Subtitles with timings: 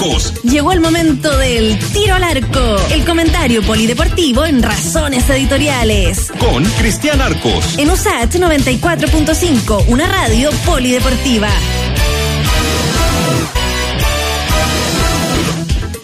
[0.00, 0.42] Arcos.
[0.44, 6.32] Llegó el momento del tiro al arco, el comentario polideportivo en Razones Editoriales.
[6.38, 7.78] Con Cristian Arcos.
[7.78, 11.50] En USAT 94.5, una radio polideportiva.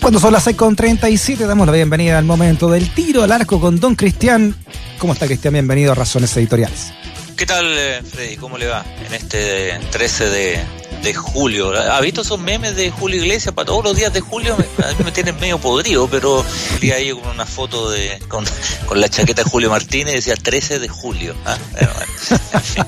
[0.01, 3.95] Cuando son las 6.37, damos la bienvenida al momento del tiro al arco con Don
[3.95, 4.55] Cristian.
[4.99, 5.55] ¿Cómo está Cristian?
[5.55, 6.93] Bienvenido a Razones Editoriales.
[7.35, 8.37] ¿Qué tal, eh, Freddy?
[8.37, 10.65] ¿Cómo le va en este 13 de,
[11.07, 11.73] de julio?
[11.73, 14.55] ¿Ha visto esos memes de Julio Iglesias para todos los días de julio?
[14.55, 16.45] A mí me tienen medio podrido, pero
[16.81, 18.45] día ahí con una foto de con,
[18.87, 21.37] con, la chaqueta de Julio Martínez decía 13 de julio.
[21.45, 21.57] ¿ah?
[21.73, 22.13] Bueno, bueno,
[22.55, 22.85] en fin,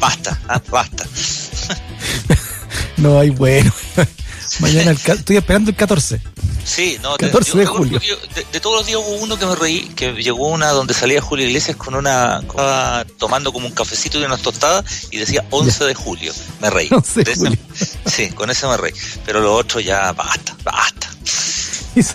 [0.00, 0.62] basta, ¿ah?
[0.70, 1.04] basta.
[2.96, 3.70] No hay bueno.
[4.60, 6.18] Mañana el, estoy esperando el 14.
[6.70, 8.00] Sí, no, 14 yo, de yo, julio.
[8.00, 10.94] yo, de, de, todos los días hubo uno que me reí, que llegó una donde
[10.94, 15.44] salía Julio Iglesias con una, estaba tomando como un cafecito y unas tostadas y decía
[15.50, 15.86] 11 Ya.
[15.86, 16.32] de julio.
[16.60, 16.88] Me reí.
[16.92, 17.58] 11 de ese- julio.
[18.06, 18.92] sí, con eso me reí.
[19.26, 21.10] Pero lo otro ya basta, basta.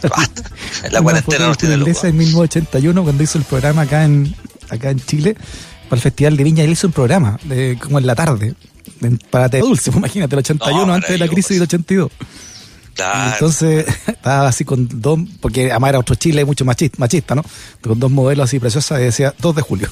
[0.10, 0.44] Basta.
[0.90, 4.34] La cuarentena nos tiene en 1981 cuando hizo el programa acá en
[4.70, 5.36] acá en Chile
[5.90, 6.64] para el Festival de Viña.
[6.64, 8.56] Él hizo un programa de, como en la tarde
[9.30, 12.10] para Te Dulce, imagínate, el 81 No, antes de la crisis del 82.
[12.96, 13.34] Claro.
[13.34, 17.44] entonces estaba así con dos, porque además era otro Chile mucho machista, machista, ¿no?
[17.82, 19.90] Con dos modelos así preciosas y decía 2 de julio.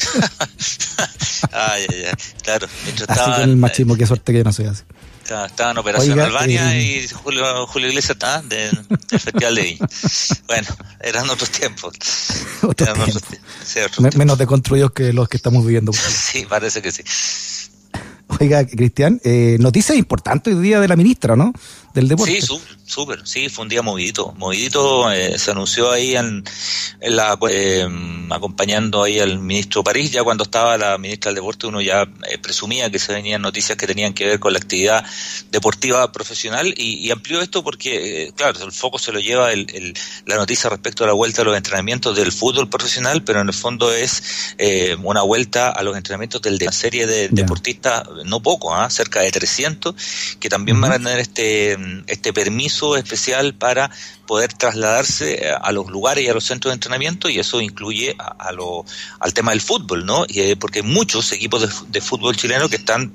[1.52, 2.12] Ay, ay, ay.
[2.42, 4.82] Claro, mientras Así estaban, con el machismo, qué suerte que yo no soy así.
[5.22, 8.70] estaba- estaba en Operación Oiga, Albania eh, y Julio, Julio Iglesias está del
[9.08, 9.86] del Festival de Viña.
[10.46, 10.68] Bueno,
[11.00, 11.92] eran otros tiempos.
[12.62, 13.28] Otros Eran otros tiempos.
[13.28, 13.50] tiempos.
[13.64, 15.92] Sí, otros Me- menos deconstruidos que los que estamos viviendo.
[15.92, 17.02] Sí, parece que sí.
[18.38, 21.52] Oiga, Cristian, eh, noticia importante hoy día de la ministra, ¿no?
[21.94, 22.40] Del deporte.
[22.40, 24.32] Sí, sú- súper, sí, fue un día movidito.
[24.36, 26.44] Movidito, eh, se anunció ahí en,
[27.00, 27.88] en la, eh,
[28.30, 32.38] acompañando ahí al ministro París, ya cuando estaba la ministra del Deporte uno ya eh,
[32.38, 35.04] presumía que se venían noticias que tenían que ver con la actividad
[35.50, 39.66] deportiva profesional y, y amplió esto porque, eh, claro, el foco se lo lleva el,
[39.74, 39.94] el-
[40.26, 43.54] la noticia respecto a la vuelta a los entrenamientos del fútbol profesional, pero en el
[43.54, 48.40] fondo es eh, una vuelta a los entrenamientos del de una serie de deportistas, no
[48.40, 48.88] poco, ¿ah?
[48.90, 49.94] cerca de 300,
[50.38, 51.76] que también van a tener este,
[52.06, 53.90] este permiso especial para
[54.26, 58.14] poder trasladarse eh, a los lugares y a los centros de entrenamiento y eso incluye
[58.18, 58.84] a, lo,
[59.18, 60.24] al tema del fútbol, ¿no?
[60.28, 63.12] Y, eh, porque muchos equipos de, de fútbol chileno que están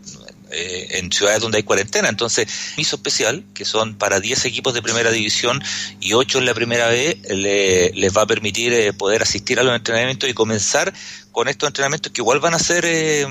[0.56, 2.10] eh, en ciudades donde hay cuarentena.
[2.10, 5.62] Entonces, permiso especial, que son para 10 equipos de primera división
[6.00, 9.64] y 8 en la primera B, le- les va a permitir eh, poder asistir a
[9.64, 10.94] los entrenamientos y comenzar
[11.32, 13.28] con estos entrenamientos que igual van a ser eh,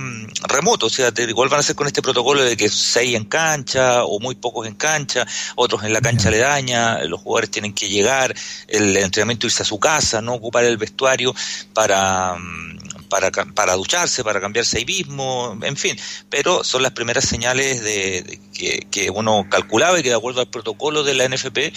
[0.47, 4.05] remotos, o sea, igual van a ser con este protocolo de que seis en cancha
[4.05, 8.35] o muy pocos en cancha, otros en la cancha aledaña, los jugadores tienen que llegar,
[8.69, 11.35] el entrenamiento irse a su casa, no ocupar el vestuario
[11.73, 12.79] para, mm,
[13.09, 15.97] para, para ducharse, para cambiarse ahí mismo, en fin,
[16.31, 20.41] pero son las primeras señales de, de que, que uno calculaba y que de acuerdo
[20.41, 21.73] al protocolo de la NFP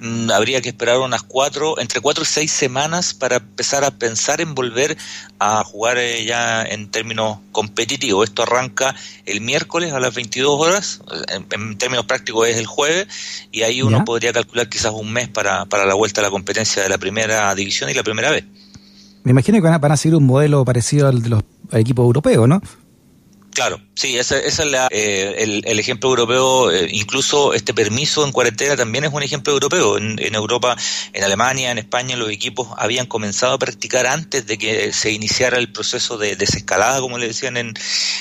[0.00, 4.40] mm, habría que esperar unas cuatro, entre cuatro y seis semanas para empezar a pensar
[4.40, 4.96] en volver
[5.38, 8.28] a jugar eh, ya en términos competitivos.
[8.28, 8.94] Esto arranca
[9.26, 13.06] el miércoles a las 22 horas, en, en términos prácticos es el jueves,
[13.52, 14.04] y ahí uno Ya.
[14.04, 17.54] podría calcular quizás un mes para, para la vuelta a la competencia de la primera
[17.54, 18.44] división y la primera vez.
[19.24, 21.42] Me imagino que van a, van a seguir un modelo parecido al de los
[21.72, 22.60] equipos europeos, ¿no?
[23.50, 26.70] Claro, sí, ese, ese es la, eh, el, el ejemplo europeo.
[26.70, 29.98] eh, incluso este permiso en cuarentena también es un ejemplo europeo.
[29.98, 30.76] En, en Europa,
[31.12, 35.58] en Alemania, en España, los equipos habían comenzado a practicar antes de que se iniciara
[35.58, 37.74] el proceso de desescalada, como le decían en,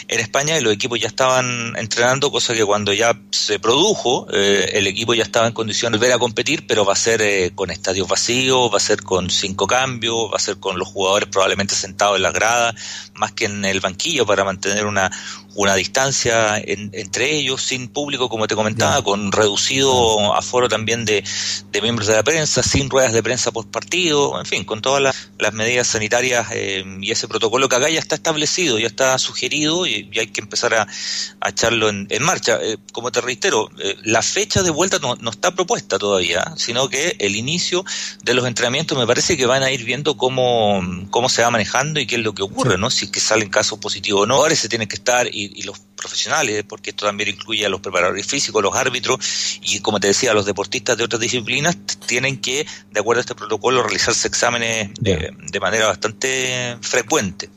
[0.08, 4.72] en España, y los equipos ya estaban entrenando, cosa que cuando ya se produjo, eh,
[4.74, 7.52] el equipo ya estaba en condición de volver a competir, pero va a ser eh,
[7.56, 11.30] con estadios vacíos, va a ser con cinco cambios, va a ser con los jugadores
[11.30, 12.76] probablemente sentados en las gradas,
[13.16, 15.12] más que en el banquillo para mantener una,
[15.56, 21.24] una distancia en- entre ellos, sin público, como te comentaba, con reducido aforo también de,
[21.72, 25.02] de miembros de la prensa, sin ruedas de prensa post partido, en fin, con todas
[25.02, 29.18] las, las medidas sanitarias eh, y ese protocolo que acá ya está establecido, ya está
[29.20, 30.88] sugerido y, y hay que empezar a,
[31.40, 32.60] a echarlo en, en marcha.
[32.62, 36.90] Eh, como te reitero, eh, la fecha de vuelta no, no está propuesta todavía, sino
[36.90, 37.86] que el inicio
[38.24, 42.00] de los entrenamientos me parece que van a ir viendo cómo, cómo se va manejando
[42.00, 42.90] y qué es lo que ocurre, ¿no?
[42.90, 44.36] Si es que salen casos positivos o no.
[44.36, 47.82] Ahora se tienen que estar y, y los profesionales, porque esto también incluye a los
[47.82, 49.20] preparadores físicos, los árbitros
[49.62, 53.22] y, como te decía, a los deportistas de otras disciplinas, tienen que, de acuerdo a
[53.22, 57.50] este protocolo, realizarse exámenes de, de manera bastante frecuente.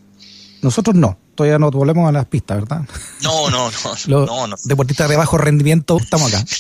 [0.63, 1.19] Nosotros no.
[1.37, 2.81] Todavía no volvemos a las pistas, ¿verdad?
[3.23, 4.57] No, no, no, Los no, no.
[4.65, 6.45] deportistas de bajo rendimiento estamos acá.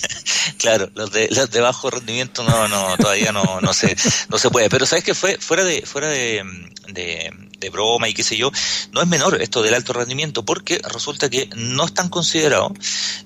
[0.58, 3.96] Claro, los de, los de bajo rendimiento no, no, todavía no, no se,
[4.31, 4.70] no se puede.
[4.70, 6.43] Pero sabes que fue fuera de, fuera de,
[6.88, 7.32] de,
[7.70, 8.50] broma y qué sé yo,
[8.93, 12.73] no es menor esto del alto rendimiento porque resulta que no están considerados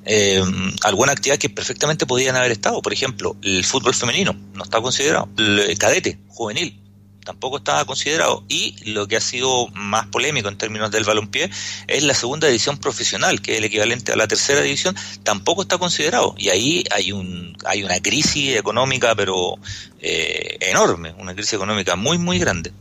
[0.05, 0.43] eh,
[0.82, 2.81] alguna actividad que perfectamente podían haber estado.
[2.82, 6.81] Por ejemplo, el fútbol femenino no está considerado, el cadete, juvenil,
[7.25, 8.44] tampoco estaba considerado.
[8.49, 11.50] Y lo que ha sido más polémico en términos del balompié
[11.87, 15.79] es la segunda división profesional, que es el equivalente a la tercera división, tampoco está
[15.79, 16.35] considerado.
[16.38, 19.59] Y ahí hay un hay una crisis económica, pero
[20.00, 22.73] eh, enorme, una crisis económica muy, muy grande.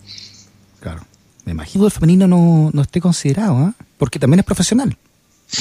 [0.80, 1.06] Claro.
[1.50, 3.72] Me imagino el femenino no, no esté considerado, ¿eh?
[3.98, 4.96] porque también es profesional.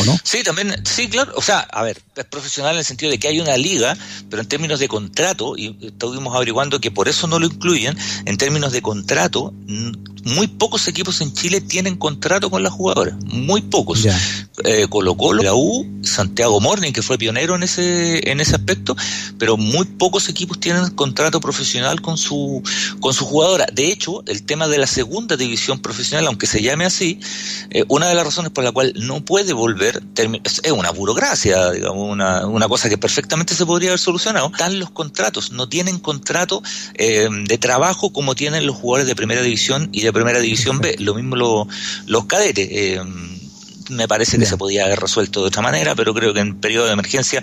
[0.00, 0.18] ¿O no?
[0.22, 1.32] Sí, también, sí, claro.
[1.36, 3.96] O sea, a ver, es profesional en el sentido de que hay una liga,
[4.28, 7.96] pero en términos de contrato, y estuvimos averiguando que por eso no lo incluyen,
[8.26, 9.54] en términos de contrato,
[10.24, 14.06] muy pocos equipos en Chile tienen contrato con las jugadoras, muy pocos.
[14.64, 18.96] Eh, Colo Colo, la U, Santiago Morning, que fue pionero en ese, en ese aspecto,
[19.38, 22.62] pero muy pocos equipos tienen contrato profesional con su,
[23.00, 23.66] con su jugadora.
[23.72, 27.20] De hecho, el tema de la segunda división profesional, aunque se llame así,
[27.70, 32.10] eh, una de las razones por la cual no puede volver, es una burocracia, digamos,
[32.10, 34.50] una, una cosa que perfectamente se podría haber solucionado.
[34.52, 36.62] Están los contratos, no tienen contrato
[36.94, 40.96] eh, de trabajo como tienen los jugadores de primera división y de primera división B,
[41.00, 41.68] lo mismo
[42.06, 42.68] los cadetes.
[42.70, 43.02] Eh,
[43.90, 46.86] me parece que se podía haber resuelto de otra manera, pero creo que en periodo
[46.86, 47.42] de emergencia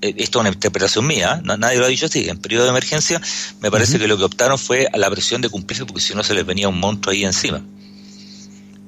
[0.00, 3.20] eh, esto es una interpretación mía, nadie lo ha dicho así, en periodo de emergencia
[3.60, 6.22] me parece que lo que optaron fue a la presión de cumplirse porque si no
[6.22, 7.62] se les venía un monstruo ahí encima.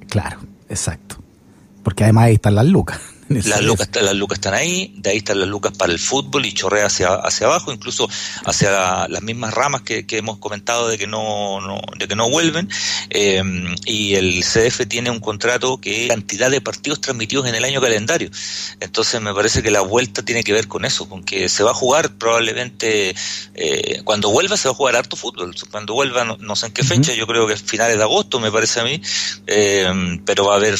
[0.08, 1.25] Claro, exacto.
[1.86, 3.00] Porque además ahí están las lucas.
[3.28, 6.52] Las lucas, las lucas están ahí, de ahí están las lucas para el fútbol y
[6.52, 8.08] chorrea hacia, hacia abajo, incluso
[8.44, 11.58] hacia las mismas ramas que, hemos comentado de que no,
[11.98, 12.68] de que no vuelven.
[13.10, 13.42] Eh,
[13.84, 18.30] y el CDF tiene un contrato que cantidad de partidos transmitidos en el año calendario.
[18.78, 21.72] Entonces me parece que la vuelta tiene que ver con eso, con que se va
[21.72, 23.14] a jugar probablemente,
[23.54, 25.54] eh, cuando vuelva se va a jugar harto fútbol.
[25.70, 28.52] Cuando vuelva, no, sé en qué fecha, yo creo que es finales de agosto, me
[28.52, 29.02] parece a mí,
[29.48, 30.78] eh, pero va a haber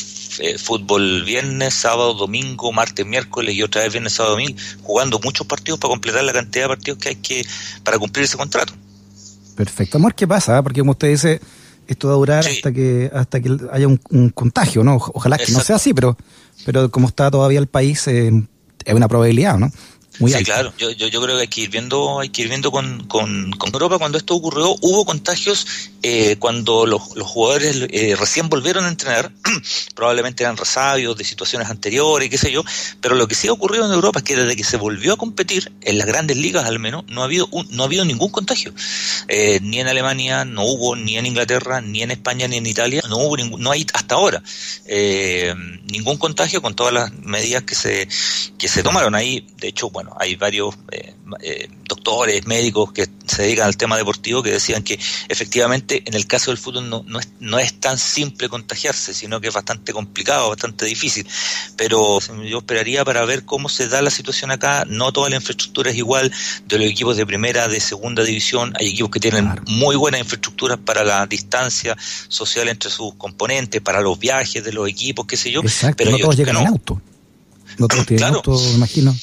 [0.59, 5.47] fútbol viernes, sábado, domingo domingo, martes, miércoles y otra vez viernes, sábado, domingo, jugando muchos
[5.47, 7.47] partidos para completar la cantidad de partidos que hay que
[7.83, 8.73] para cumplir ese contrato.
[9.55, 9.99] Perfecto.
[9.99, 10.63] Amor, ¿qué pasa?
[10.63, 11.41] Porque como usted dice,
[11.87, 14.97] esto va a durar hasta que hasta que haya un, contagio, ¿no?
[14.97, 16.17] Ojalá que no sea así, pero
[16.65, 18.31] pero como está todavía el país, eh,
[18.85, 19.71] es una probabilidad, ¿no?
[20.19, 20.73] Sí, claro.
[20.79, 23.51] Yo, yo, yo, creo que hay que ir viendo, hay que ir viendo con, con,
[23.53, 24.77] con Europa cuando esto ocurrió.
[24.81, 25.67] Hubo contagios
[26.03, 29.33] eh, cuando los, los jugadores eh, recién volvieron a entrenar.
[29.95, 32.63] probablemente eran resabios de situaciones anteriores, qué sé yo.
[33.01, 35.17] Pero lo que sí ha ocurrido en Europa es que desde que se volvió a
[35.17, 38.31] competir, en las grandes ligas al menos, no ha habido, un, no ha habido ningún
[38.31, 38.73] contagio.
[39.29, 43.03] Eh, ni en Alemania, no hubo, ni en Inglaterra, ni en España, ni en Italia,
[43.09, 44.43] no hubo ningún, no hay hasta ahora
[44.87, 45.55] eh,
[45.91, 48.09] ningún contagio con todas las medidas que se,
[48.59, 49.47] que se tomaron ahí.
[49.57, 54.43] De hecho, bueno, hay varios eh, eh, doctores, médicos que se dedican al tema deportivo
[54.43, 54.99] que decían que
[55.29, 59.41] efectivamente en el caso del fútbol no, no, es, no es tan simple contagiarse, sino
[59.41, 61.27] que es bastante complicado, bastante difícil.
[61.77, 64.85] Pero yo esperaría para ver cómo se da la situación acá.
[64.89, 66.33] No toda la infraestructura es igual
[66.67, 68.73] de los equipos de primera, de segunda división.
[68.79, 71.97] Hay equipos que tienen muy buenas infraestructuras para la distancia
[72.29, 75.63] social entre sus componentes, para los viajes de los equipos, qué sé yo.
[75.97, 77.01] pero no todos llegan en auto.
[77.79, 79.15] No todos tienen auto, imagino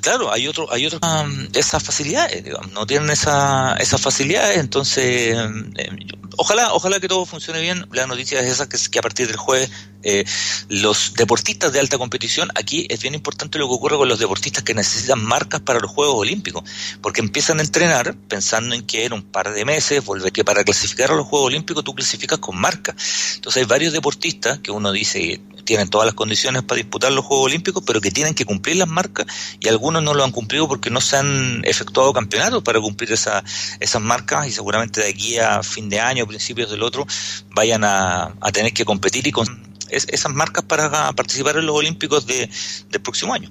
[0.00, 5.36] claro, hay otro, hay otro, um, esas facilidades, digamos, no tienen esa, esas facilidades, entonces,
[5.76, 5.88] eh,
[6.36, 7.86] ojalá, ojalá que todo funcione bien.
[7.92, 9.70] La noticia es esa, que, que a partir del jueves
[10.02, 10.24] eh,
[10.68, 14.62] los deportistas de alta competición, aquí es bien importante lo que ocurre con los deportistas
[14.62, 16.62] que necesitan marcas para los Juegos Olímpicos,
[17.00, 20.62] porque empiezan a entrenar pensando en que en un par de meses, volver que para
[20.62, 22.94] clasificar a los Juegos Olímpicos tú clasificas con marca.
[23.34, 27.46] Entonces hay varios deportistas que uno dice tienen todas las condiciones para disputar los Juegos
[27.46, 29.26] Olímpicos, pero que tienen que cumplir las marcas
[29.58, 33.42] y algunos no lo han cumplido porque no se han efectuado campeonatos para cumplir esa,
[33.80, 37.06] esas marcas y seguramente de aquí a fin de año, principios del otro,
[37.54, 39.46] vayan a, a tener que competir y con
[39.90, 42.48] esas marcas para participar en los Olímpicos de,
[42.90, 43.50] del próximo año.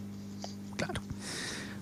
[0.77, 1.01] Claro.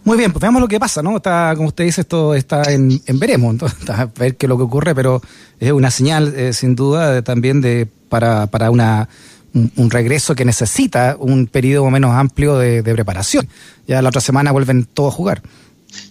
[0.03, 1.17] Muy bien, pues veamos lo que pasa, ¿no?
[1.17, 4.57] Está, como usted dice, esto está en, en veremos, entonces, a ver qué es lo
[4.57, 5.21] que ocurre, pero
[5.59, 9.07] es una señal, eh, sin duda, también de para, para una
[9.53, 13.47] un, regreso que necesita un periodo menos amplio de, preparación.
[13.87, 15.41] Ya la otra semana vuelven todos a jugar.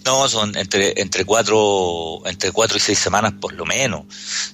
[0.05, 4.05] No, son entre entre cuatro entre cuatro y seis semanas por lo menos.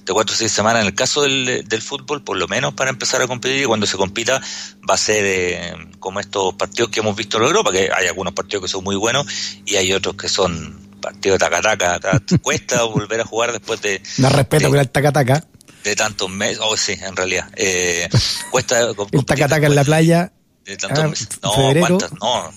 [0.05, 2.91] De cuatro y seis semanas en el caso del, del fútbol por lo menos para
[2.91, 4.41] empezar a competir y cuando se compita
[4.89, 8.35] va a ser eh, como estos partidos que hemos visto en Europa, que hay algunos
[8.35, 9.27] partidos que son muy buenos
[9.65, 12.23] y hay otros que son partidos de taca-taca.
[12.43, 14.01] Cuesta volver a jugar después de...
[14.19, 15.45] No respeto con el taca-taca
[15.87, 18.09] de tantos meses, oh sí, en realidad, eh,
[18.51, 18.91] cuesta...
[19.13, 20.33] el tacataca en la playa.
[20.65, 21.29] De tantos ah, meses.
[21.43, 22.13] No, ¿cuántas?
[22.15, 22.53] No,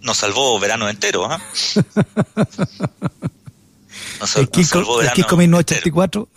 [0.00, 1.26] nos, salvó verano entero.
[1.30, 1.38] ¿ah?
[4.20, 6.28] Nos, el salvó verano el 1984.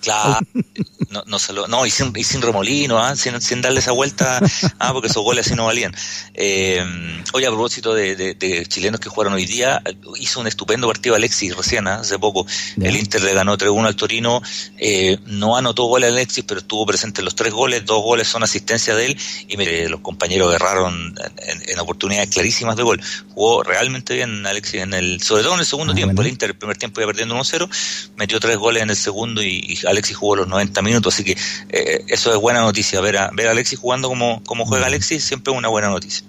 [0.00, 0.38] Claro,
[1.10, 3.16] no, no, no y, sin, y sin remolino, ¿ah?
[3.16, 4.40] sin, sin, darle esa vuelta,
[4.78, 4.92] ¿ah?
[4.92, 5.94] porque esos goles así no valían.
[6.34, 6.84] Eh,
[7.32, 9.82] oye, a propósito de, chilenos que jugaron hoy día,
[10.18, 12.00] hizo un estupendo partido Alexis recién, ¿ah?
[12.00, 12.46] hace poco.
[12.80, 14.42] El Inter le ganó 3-1 al Torino,
[14.78, 18.42] eh, no anotó goles Alexis, pero estuvo presente en los tres goles, dos goles son
[18.42, 23.00] asistencia de él, y mire, los compañeros agarraron en, oportunidades clarísimas de gol.
[23.34, 26.22] Jugó realmente bien Alexis, en el, sobre todo en el segundo tiempo.
[26.22, 27.68] El Inter el primer tiempo iba perdiendo 1-0,
[28.16, 31.36] metió tres goles en el segundo y, y Alexis jugó los 90 minutos, así que
[31.70, 33.00] eh, eso es buena noticia.
[33.00, 36.26] Ver a, ver a Alexis jugando como, como juega Alexis siempre es una buena noticia.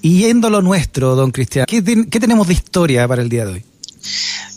[0.00, 3.52] Y yendo lo nuestro, don Cristian, ¿qué, ¿qué tenemos de historia para el día de
[3.54, 3.64] hoy?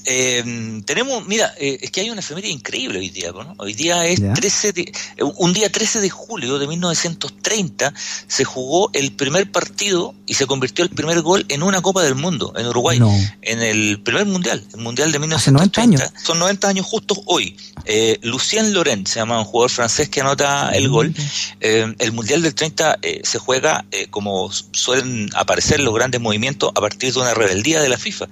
[0.05, 3.55] Eh, tenemos, mira, eh, es que hay una efeméride increíble hoy día, ¿no?
[3.57, 7.93] Hoy día es 13 de, eh, un día 13 de julio de 1930
[8.27, 12.15] se jugó el primer partido y se convirtió el primer gol en una Copa del
[12.15, 12.99] Mundo en Uruguay,
[13.41, 16.13] en el primer mundial, el mundial de 1930.
[16.21, 17.55] Son 90 años justos hoy.
[17.85, 21.13] Eh, Lucien Laurent se llama un jugador francés que anota el gol.
[21.59, 27.13] Eh, el mundial del 30 se juega como suelen aparecer los grandes movimientos a partir
[27.13, 28.27] de una rebeldía de la FIFA.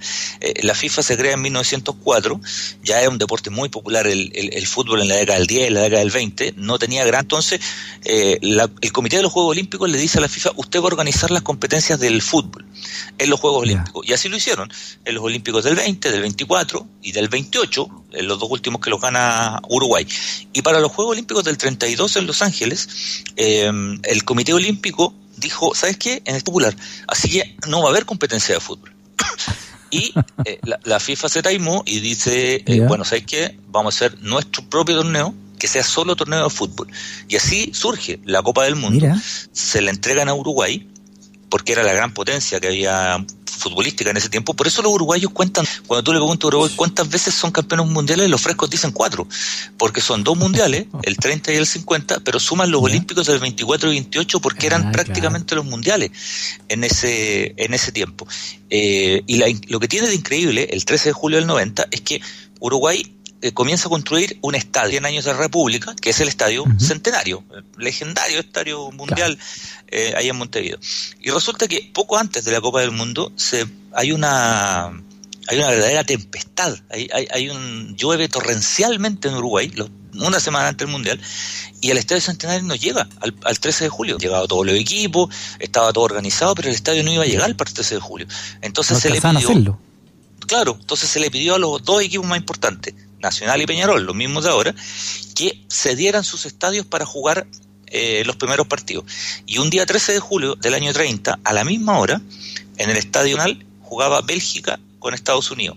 [0.62, 2.40] la FIFA se crea en 1930 1904,
[2.82, 5.74] ya era un deporte muy popular el, el, fútbol en la década del 10, en
[5.74, 7.20] la década del 20, no tenía gran.
[7.22, 7.60] Entonces,
[8.04, 10.86] eh, el Comité de los Juegos Olímpicos le dice a la FIFA: Usted va a
[10.86, 12.64] organizar las competencias del fútbol
[13.18, 14.06] en los Juegos Olímpicos.
[14.08, 14.70] Y así lo hicieron
[15.04, 18.90] en los Olímpicos del 20, del 24 y del 28, en los dos últimos que
[18.90, 20.06] los gana Uruguay.
[20.52, 23.70] Y para los Juegos Olímpicos del 32 en Los Ángeles, eh,
[24.04, 26.22] el Comité Olímpico dijo: ¿Sabes qué?
[26.24, 26.74] En el popular,
[27.06, 28.92] así que no va a haber competencia de fútbol.
[29.90, 33.58] Y eh, la, FIFA se taimó y dice, eh, bueno, ¿sabes qué?
[33.68, 36.88] Vamos a hacer nuestro propio torneo que sea solo torneo de fútbol.
[37.28, 39.06] Y así surge la Copa del Mundo.
[39.52, 40.88] Se la entregan a Uruguay
[41.50, 43.24] porque era la gran potencia que había
[43.60, 44.54] futbolística en ese tiempo.
[44.54, 47.86] Por eso los uruguayos cuentan, cuando tú le preguntas a Uruguay cuántas veces son campeones
[47.86, 49.28] mundiales, los frescos dicen cuatro,
[49.76, 53.90] porque son dos mundiales, el 30 y el 50, pero suman los olímpicos del 24
[53.90, 56.10] y 28 porque eran ah, prácticamente los mundiales
[56.68, 58.26] en ese, en ese tiempo.
[58.70, 62.20] Eh, y lo que tiene de increíble el 13 de julio del 90 es que
[62.60, 66.64] Uruguay eh, comienza a construir un estadio en años de República, que es el Estadio
[66.78, 67.42] Centenario,
[67.78, 69.38] legendario estadio mundial
[69.88, 70.78] eh, ahí en Montevideo.
[71.20, 74.92] Y resulta que poco antes de la Copa del Mundo se, hay una
[75.48, 79.72] hay una verdadera tempestad, hay, hay, un llueve torrencialmente en Uruguay,
[80.14, 81.20] una semana antes del Mundial,
[81.80, 84.18] y el Estadio Centenario no llega al, al 13 de julio.
[84.18, 85.28] Llegaba todo el equipo,
[85.58, 88.26] estaba todo organizado, pero el estadio no iba a llegar para el 13 de julio.
[88.60, 89.78] Entonces se le pidió...
[90.46, 94.16] Claro, entonces se le pidió a los dos equipos más importantes, Nacional y Peñarol, los
[94.16, 94.74] mismos de ahora,
[95.34, 97.46] que cedieran sus estadios para jugar
[97.86, 99.04] eh, los primeros partidos.
[99.46, 102.20] Y un día 13 de julio del año 30, a la misma hora,
[102.76, 105.76] en el Estadio Nacional jugaba Bélgica con Estados Unidos.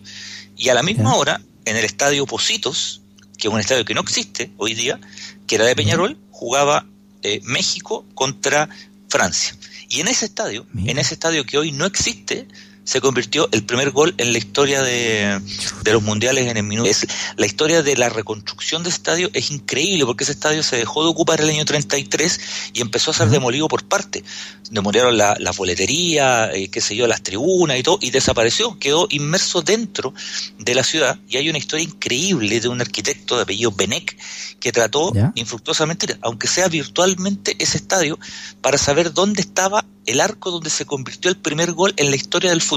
[0.56, 3.02] Y a la misma hora, en el Estadio Positos,
[3.38, 5.00] que es un estadio que no existe hoy día,
[5.48, 6.86] que era de Peñarol, jugaba
[7.24, 8.70] eh, México contra
[9.10, 9.58] Francia.
[9.90, 12.48] Y en ese estadio, en ese estadio que hoy no existe,
[12.84, 15.40] se convirtió el primer gol en la historia de,
[15.84, 16.90] de, los mundiales en el minuto.
[16.90, 21.04] Es, la historia de la reconstrucción de estadio es increíble porque ese estadio se dejó
[21.04, 22.40] de ocupar el año 33
[22.74, 24.24] y empezó a ser demolido por parte.
[24.70, 29.08] Demolieron la, la boletería, eh, qué sé yo, las tribunas y todo, y desapareció, quedó
[29.10, 30.14] inmerso dentro
[30.58, 31.20] de la ciudad.
[31.30, 34.18] Y hay una historia increíble de un arquitecto de apellido Benek
[34.60, 38.20] que trató infructuosamente, aunque sea virtualmente, ese estadio
[38.62, 42.50] para saber dónde estaba el arco donde se convirtió el primer gol en la historia
[42.50, 42.73] del fútbol.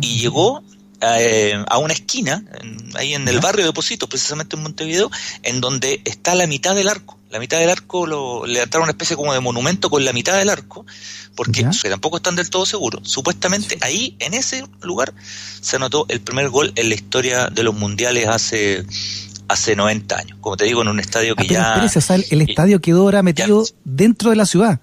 [0.00, 0.62] Y llegó
[1.00, 2.42] eh, a una esquina,
[2.94, 5.10] ahí en el barrio de Positos, precisamente en Montevideo,
[5.42, 7.18] en donde está la mitad del arco.
[7.30, 10.38] La mitad del arco lo, le levantaron una especie como de monumento con la mitad
[10.38, 10.86] del arco,
[11.34, 13.02] porque tampoco están del todo seguros.
[13.08, 15.12] Supuestamente ahí, en ese lugar,
[15.60, 18.86] se anotó el primer gol en la historia de los mundiales hace
[19.48, 20.38] hace 90 años.
[20.40, 21.74] Como te digo, en un estadio que ya...
[21.76, 24.80] el, estadio quedó ahora metido dentro de la ciudad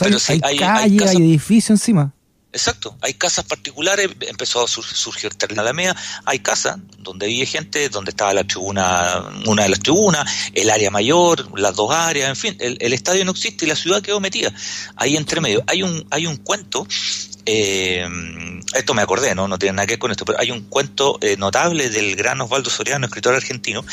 [0.00, 2.13] hay, hay, calle, hay, edificio encima.
[2.54, 8.10] Exacto, hay casas particulares, empezó a surgir la Alameda, hay casas donde vive gente, donde
[8.10, 12.56] estaba la tribuna, una de las tribunas, el área mayor, las dos áreas, en fin,
[12.60, 14.52] el, estadio no existe y la ciudad quedó metida
[14.94, 15.64] ahí entre medio.
[15.66, 16.86] Hay un, hay un cuento,
[17.44, 18.06] eh,
[18.72, 19.48] esto me acordé, ¿no?
[19.48, 22.40] no tiene nada que ver con esto, pero hay un cuento eh, notable del gran
[22.40, 23.84] Osvaldo Soriano, escritor argentino,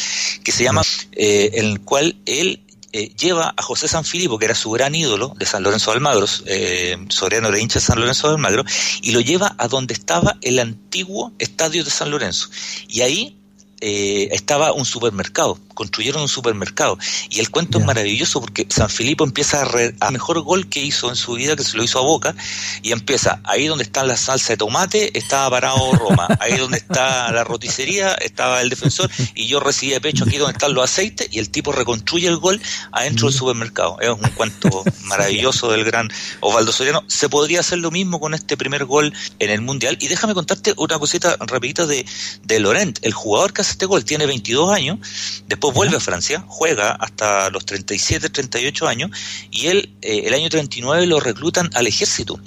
[0.44, 2.62] que se llama, eh, en el cual él
[2.93, 5.98] eh, lleva a José San Filipo, que era su gran ídolo de San Lorenzo de
[5.98, 8.63] Almagro, eh, Soriano de hincha de San Lorenzo de Almagro,
[9.01, 12.50] y lo lleva a donde estaba el antiguo estadio de San Lorenzo.
[12.88, 13.40] Y ahí
[13.81, 16.97] eh, estaba un supermercado, construyeron un supermercado.
[17.29, 20.81] Y el cuento es maravilloso porque San Filipo empieza a, re, a mejor gol que
[20.83, 22.35] hizo en su vida, que se lo hizo a Boca,
[22.83, 27.31] y empieza, ahí donde está la salsa de tomate, estaba parado Roma, ahí donde está
[27.31, 31.27] la roticería, estaba el defensor, y yo recibí de pecho aquí donde están los aceites,
[31.31, 32.61] y el tipo reconstruye el gol
[32.91, 33.97] adentro del supermercado.
[34.00, 36.09] Es un cuento maravilloso del gran
[36.39, 37.03] Osvaldo Soriano.
[37.07, 39.97] Se podría hacer lo mismo con este primer gol en el Mundial.
[40.00, 42.05] Y déjame contarte una cosita rapidita de,
[42.43, 44.99] de Laurent, el jugador que hace este gol, tiene 22 años,
[45.47, 49.11] después vuelve a Francia, juega hasta los 37, 38 años,
[49.49, 52.39] y él eh, el año 39 lo reclutan al ejército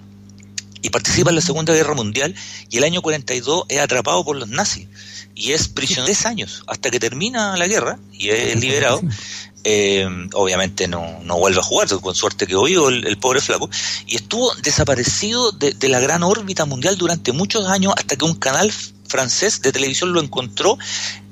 [0.85, 2.35] y participa en la Segunda Guerra Mundial
[2.69, 4.87] y el año 42 es atrapado por los nazis
[5.35, 9.01] y es prisionero 10 años hasta que termina la guerra y es liberado.
[9.67, 13.71] Eh, obviamente no, no vuelve a jugar, con suerte que vivo el, el, pobre flaco,
[14.07, 18.35] y estuvo desaparecido de, de, la gran órbita mundial durante muchos años hasta que un
[18.35, 18.71] canal
[19.15, 20.77] francés de televisión lo encontró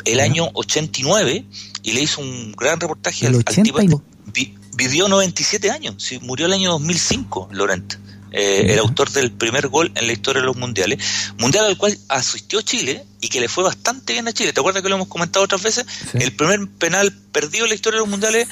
[0.04, 1.44] el año 89
[1.82, 3.80] y le hizo un gran reportaje al, al, tipo.
[4.26, 7.94] Vi, vivió 97 años, sí, murió el año 2005, Laurent.
[8.30, 11.04] Eh, el autor del primer gol en la historia de los mundiales,
[11.38, 14.52] mundial al cual asistió Chile y que le fue bastante bien a Chile.
[14.52, 15.84] ¿Te acuerdas que lo hemos comentado otras veces?
[16.12, 16.18] Sí.
[16.20, 18.46] El primer penal perdido en la historia de los mundiales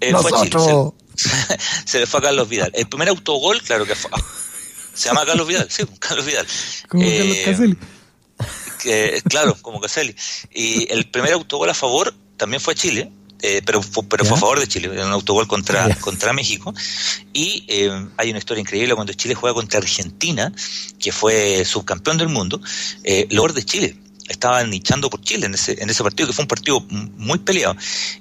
[0.00, 0.58] eh, fue a Chile.
[1.14, 1.28] Se,
[1.84, 2.72] se, le fue a Carlos Vidal.
[2.74, 4.10] El primer autogol, claro que fue.
[4.94, 6.46] Se llama Carlos Vidal, sí, Carlos Vidal.
[6.88, 7.76] Como eh, Carlos.
[8.82, 10.14] Que, claro, como Caselli.
[10.52, 14.36] Y el primer autogol a favor también fue a Chile, eh, pero, fue, pero fue
[14.36, 15.96] a favor de Chile, en un autogol contra, yeah.
[15.96, 16.74] contra México.
[17.32, 20.52] Y eh, hay una historia increíble cuando Chile juega contra Argentina,
[20.98, 22.60] que fue subcampeón del mundo,
[23.04, 23.96] eh, de Chile
[24.28, 27.76] estaban hinchando por Chile en ese, en ese partido, que fue un partido muy peleado.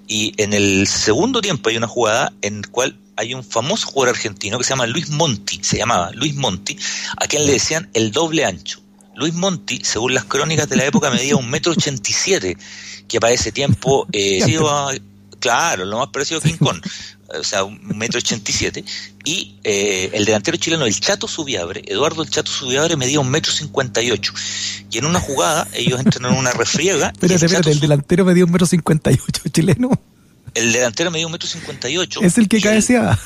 [0.08, 4.16] Y en el segundo tiempo hay una jugada en la cual hay un famoso jugador
[4.16, 6.78] argentino que se llama Luis Monti, se llamaba Luis Monti,
[7.16, 8.82] a quien le decían el doble ancho.
[9.20, 12.58] Luis Monti, según las crónicas de la época, medía un metro ochenta y siete,
[13.08, 14.92] que para ese tiempo eh, iba,
[15.40, 16.82] claro, lo más parecido a King Kong,
[17.38, 18.86] o sea, un metro ochenta y siete,
[19.26, 23.52] y eh, el delantero chileno, el Chato Subiabre, Eduardo el Chato Subiabre, medía un metro
[23.52, 24.34] cincuenta y ocho,
[24.90, 27.10] y en una jugada ellos entran en una refriega.
[27.10, 29.92] espérate, el, espérate, el delantero medía un metro cincuenta y ocho chileno.
[30.56, 32.22] El delantero medía un metro cincuenta y ocho.
[32.22, 33.20] Es el que cabeceaba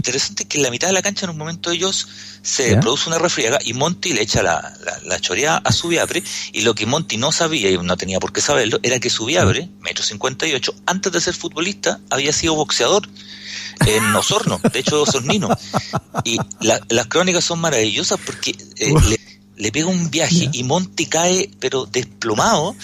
[0.00, 2.08] interesante que en la mitad de la cancha en un momento ellos
[2.42, 2.80] se ¿Ya?
[2.80, 6.74] produce una refriega y Monty le echa la, la, la choreada a Subiabre y lo
[6.74, 10.46] que Monty no sabía y no tenía por qué saberlo era que Subiabre, metro cincuenta
[10.46, 13.08] y ocho, antes de ser futbolista había sido boxeador
[13.86, 15.48] en Osorno, de hecho Osornino
[16.24, 19.20] y la, las crónicas son maravillosas porque eh, le,
[19.56, 20.50] le, pega un viaje ¿Ya?
[20.52, 22.74] y Monty cae pero desplomado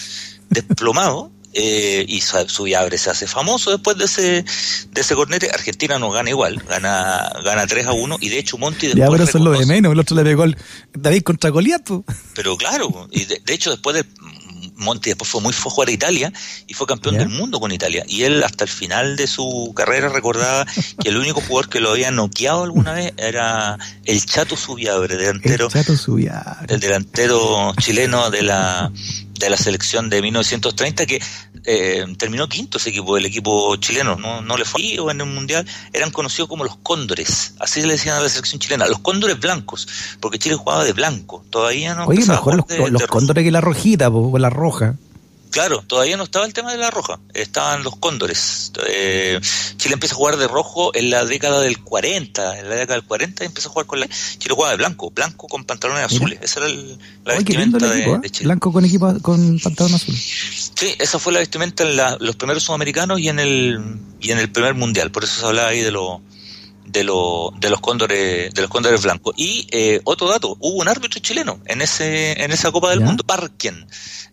[0.49, 4.45] desplomado eh, y Subiabre se hace famoso después de ese
[4.91, 5.49] de ese cornete.
[5.51, 9.03] Argentina no gana igual, gana gana 3 a 1 y de hecho Monti después.
[9.03, 10.55] Ya, pero eso es lo de menos, el otro le pegó el
[10.93, 11.89] David contra Goliat.
[12.35, 14.05] Pero claro, y de, de, hecho después de
[14.75, 16.31] Monti después fue muy fue a jugar a Italia
[16.67, 18.03] y fue campeón del mundo con Italia.
[18.07, 20.65] Y él hasta el final de su carrera recordaba
[21.01, 25.65] que el único jugador que lo había noqueado alguna vez era el Chato Subiabre, delantero.
[25.65, 26.75] El Chato Subiabre.
[26.75, 28.91] El delantero chileno de la
[29.39, 31.21] de la selección de 1930 que
[31.65, 35.21] eh, terminó quinto ese equipo, el equipo chileno, no, no le fue ahí o en
[35.21, 38.99] el mundial, eran conocidos como los cóndores, así le decían a la selección chilena, los
[38.99, 39.87] cóndores blancos,
[40.19, 42.05] porque Chile jugaba de blanco, todavía no.
[42.05, 44.95] Oye, mejor los, de, los de cóndores que la rojita, o la roja.
[45.57, 48.71] Claro, todavía no estaba el tema de la roja, estaban los cóndores.
[48.87, 49.39] Eh,
[49.77, 53.07] Chile empieza a jugar de rojo en la década del 40, en la década del
[53.07, 54.07] 40 empieza a jugar con la...
[54.07, 58.11] Chile jugaba de blanco, blanco con pantalones azules, esa era el, la Oye, vestimenta equipo,
[58.11, 58.45] de, de, Chile.
[58.45, 60.71] Blanco con equipo con pantalones azules.
[60.75, 64.37] Sí, esa fue la vestimenta en la, los primeros sudamericanos y en el y en
[64.37, 66.21] el primer mundial, por eso se hablaba ahí de lo
[66.87, 70.87] de, lo, de los cóndores de los cóndores blancos y eh, otro dato hubo un
[70.87, 73.05] árbitro chileno en ese en esa Copa del ¿Ya?
[73.05, 73.85] Mundo Parken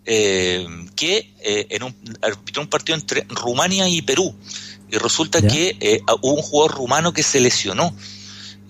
[0.07, 4.35] eh, que eh, en un, arbitró un partido entre Rumania y Perú.
[4.91, 5.49] Y resulta ¿Ya?
[5.49, 7.95] que eh, hubo un jugador rumano que se lesionó.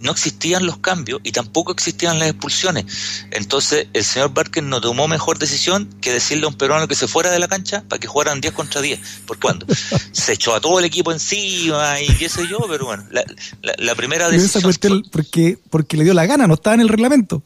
[0.04, 2.84] No existían los cambios y tampoco existían las expulsiones.
[3.30, 7.08] Entonces el señor Barker no tomó mejor decisión que decirle a un peruano que se
[7.08, 9.00] fuera de la cancha para que jugaran 10 contra 10.
[9.26, 9.66] Porque cuando
[10.12, 13.24] se echó a todo el equipo encima y qué sé yo, pero bueno, la,
[13.62, 14.62] la, la primera decisión.
[14.62, 15.02] Fue...
[15.10, 17.42] Porque, porque le dio la gana, no estaba en el reglamento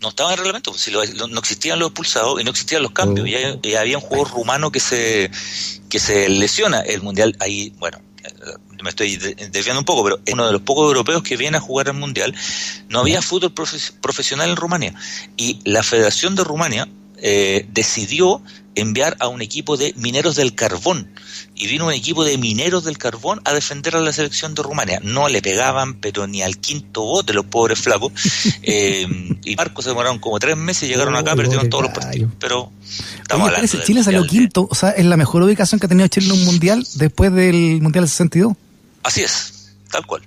[0.00, 2.82] no estaba en el reglamento, pues, si lo, no existían los expulsados y no existían
[2.82, 3.58] los cambios, oh.
[3.62, 5.30] y, y, había un jugador rumano que se
[5.88, 8.00] que se lesiona el mundial ahí, bueno,
[8.84, 11.60] me estoy desviando un poco, pero es uno de los pocos europeos que viene a
[11.60, 12.34] jugar al mundial,
[12.88, 14.94] no había fútbol profe profesional en Rumania
[15.36, 18.42] y la Federación de Rumania eh, decidió
[18.74, 21.08] enviar a un equipo de mineros del carbón.
[21.54, 25.00] Y vino un equipo de mineros del carbón a defender a la selección de Rumania.
[25.02, 28.12] No le pegaban, pero ni al quinto bote los pobres flacos.
[28.66, 29.06] Eh,
[29.44, 32.32] y Marcos se demoraron como tres meses, llegaron acá, perdieron todos los partidos.
[32.38, 32.72] Pero
[33.20, 36.26] estamos hablando Chile salió quinto, o sea, es la mejor ubicación que ha tenido Chile
[36.26, 38.54] en un mundial después del Mundial del 62.
[39.04, 40.22] Así es, tal cual.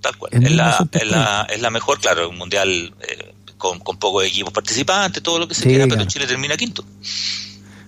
[0.00, 0.32] Tal cual.
[0.32, 4.52] Es la, es, la, es la, mejor, claro, un mundial eh, con, con pocos equipos
[4.52, 6.84] participantes, todo lo que se quiera, pero Chile termina quinto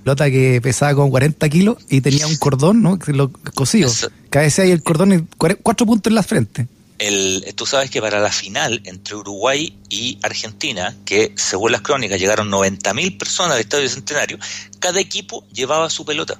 [0.05, 2.99] lota que pesaba como 40 kilos y tenía un cordón, ¿no?
[2.99, 3.91] Que lo cosido.
[4.31, 6.69] Cabecea y el cordón y cuatro puntos en la frente.
[6.99, 12.21] El, tú sabes que para la final entre Uruguay y Argentina, que según las crónicas
[12.21, 14.39] llegaron 90.000 personas al Estadio Centenario,
[14.79, 16.39] cada equipo llevaba su pelota.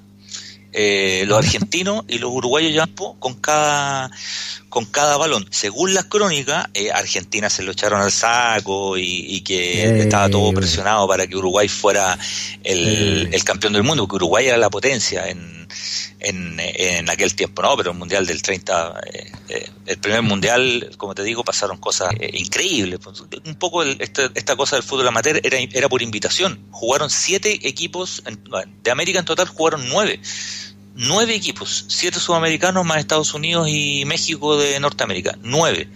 [0.77, 4.11] Eh, los argentinos y los uruguayos llevan con cada
[4.69, 5.47] con cada balón.
[5.51, 10.01] Según las crónicas, eh, Argentina se lo echaron al saco y, que eh.
[10.01, 12.19] estaba todo presionado para que Uruguay fuera
[12.65, 15.69] el, el, campeón del mundo, porque Uruguay era la potencia en,
[16.19, 17.77] en, en aquel tiempo, ¿no?
[17.77, 19.01] Pero el Mundial del 30,
[19.87, 22.99] el primer Mundial, como te digo, pasaron cosas increíbles.
[22.99, 26.59] Pues, un poco esta, esta, cosa del fútbol amateur era, era por invitación.
[26.73, 28.25] Jugaron siete equipos,
[28.83, 30.19] de América en total jugaron nueve
[30.95, 35.89] nueve equipos, siete sudamericanos más Estados Unidos y México de Norteamérica, nueve,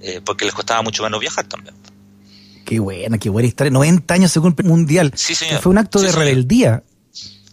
[0.00, 1.74] eh, porque les costaba mucho menos viajar también.
[2.64, 3.70] Qué buena, qué buena historia.
[3.70, 5.12] 90 años según el Mundial.
[5.14, 5.60] Sí, señor.
[5.60, 6.82] Fue un acto de rebeldía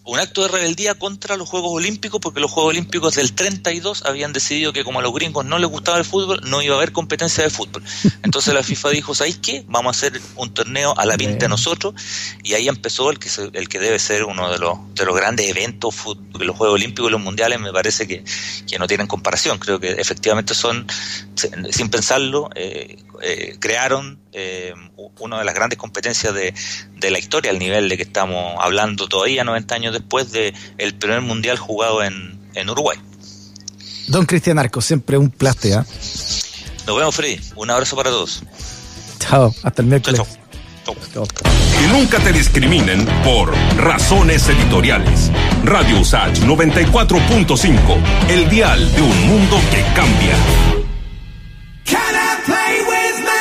[0.04, 4.32] un acto de rebeldía contra los Juegos Olímpicos, porque los Juegos Olímpicos del 32 habían
[4.34, 6.92] decidido que como a los gringos no les gustaba el fútbol, no iba a haber
[6.92, 7.82] competencia de fútbol.
[8.22, 9.64] Entonces la FIFA dijo, ¿sabéis qué?
[9.66, 11.94] Vamos a hacer un torneo a la pinta nosotros,
[12.42, 15.48] y ahí empezó el que, el que debe ser uno de los, de los grandes
[15.48, 15.94] eventos,
[16.38, 18.24] los Juegos Olímpicos y los Mundiales, me parece que,
[18.68, 19.58] que no tienen comparación.
[19.58, 20.86] Creo que efectivamente son,
[21.70, 24.74] sin pensarlo, eh, eh, crearon eh,
[25.20, 26.52] una de las grandes competencias de,
[26.96, 30.94] de, la historia, al nivel de que estamos hablando todavía 90 años después del el
[30.94, 32.98] primer mundial jugado en, en Uruguay.
[34.08, 35.78] Don Cristian Arco, siempre un placer.
[35.78, 35.86] ¿ah?
[36.86, 37.40] Nos vemos, Freddy.
[37.56, 38.42] Un abrazo para todos.
[39.18, 40.20] Chao, hasta el miércoles.
[40.84, 45.30] Que nunca te discriminen por razones editoriales.
[45.64, 47.78] Radio Usage 94.5,
[48.28, 50.36] el dial de un mundo que cambia.
[51.84, 52.83] Can I play